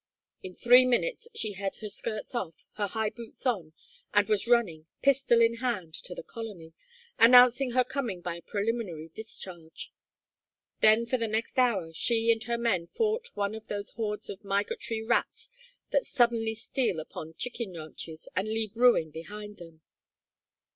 In 0.41 0.55
three 0.55 0.83
minutes 0.83 1.27
she 1.35 1.51
had 1.53 1.75
her 1.75 1.87
skirts 1.87 2.33
off, 2.33 2.65
her 2.71 2.87
high 2.87 3.11
boots 3.11 3.45
on, 3.45 3.73
and 4.15 4.27
was 4.27 4.47
running, 4.47 4.87
pistol 5.03 5.41
in 5.41 5.57
hand, 5.57 5.93
to 5.93 6.15
the 6.15 6.23
colony, 6.23 6.73
announcing 7.19 7.73
her 7.73 7.83
coming 7.83 8.19
by 8.19 8.37
a 8.37 8.41
preliminary 8.41 9.09
discharge. 9.13 9.93
Then 10.79 11.05
for 11.05 11.17
the 11.19 11.27
next 11.27 11.59
hour 11.59 11.93
she 11.93 12.31
and 12.31 12.41
her 12.45 12.57
men 12.57 12.87
fought 12.87 13.29
one 13.37 13.53
of 13.53 13.67
those 13.67 13.91
hordes 13.91 14.27
of 14.27 14.43
migratory 14.43 15.03
rats 15.03 15.51
that 15.91 16.03
suddenly 16.07 16.55
steal 16.55 16.99
upon 16.99 17.35
chicken 17.35 17.73
ranches 17.73 18.27
and 18.35 18.47
leave 18.47 18.75
ruin 18.75 19.11
behind 19.11 19.57
them. 19.57 19.81